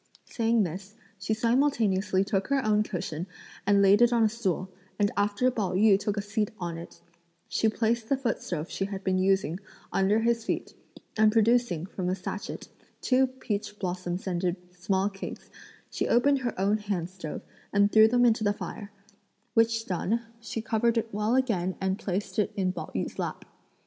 [0.25, 3.27] Saying this, she simultaneously took her own cushion
[3.67, 7.01] and laid it on a stool, and after Pao yü took a seat on it,
[7.47, 9.59] she placed the footstove she had been using,
[9.93, 10.73] under his feet;
[11.19, 12.67] and producing, from a satchet,
[12.99, 15.51] two peach blossom scented small cakes,
[15.91, 18.91] she opened her own hand stove and threw them into the fire;
[19.53, 23.45] which done, she covered it well again and placed it in Pao yü's lap.